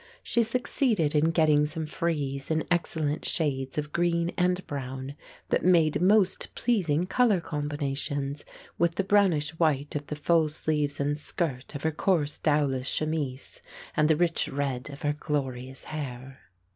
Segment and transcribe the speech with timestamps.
[0.23, 5.13] She succeeded in getting some frieze in excellent shades of green and brown,
[5.49, 8.43] that made most pleasing colour combinations
[8.79, 13.61] with the brownish white of the full sleeves and skirt of her coarse dowlas chemise,
[13.95, 16.39] and the rich red of her glorious hair.